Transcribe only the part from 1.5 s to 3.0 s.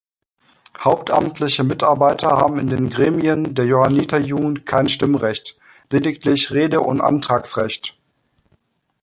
Mitarbeiter haben in den